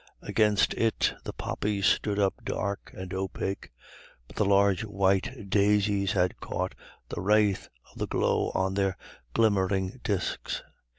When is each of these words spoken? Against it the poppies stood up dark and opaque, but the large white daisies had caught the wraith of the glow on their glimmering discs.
Against 0.23 0.73
it 0.73 1.13
the 1.25 1.31
poppies 1.33 1.85
stood 1.85 2.17
up 2.17 2.43
dark 2.43 2.89
and 2.97 3.13
opaque, 3.13 3.71
but 4.25 4.35
the 4.35 4.45
large 4.45 4.83
white 4.83 5.47
daisies 5.47 6.13
had 6.13 6.39
caught 6.39 6.73
the 7.09 7.21
wraith 7.21 7.69
of 7.91 7.99
the 7.99 8.07
glow 8.07 8.49
on 8.55 8.73
their 8.73 8.97
glimmering 9.35 10.01
discs. 10.03 10.63